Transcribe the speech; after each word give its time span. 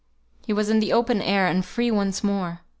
He 0.47 0.51
was 0.51 0.71
in 0.71 0.79
the 0.79 0.91
open 0.93 1.21
air, 1.21 1.45
and 1.45 1.63
free 1.63 1.91
once 1.91 2.23
more! 2.23 2.61